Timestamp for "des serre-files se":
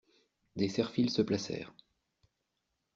0.55-1.21